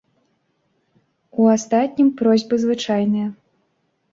[1.43, 3.27] У астатнім просьбы звычайныя.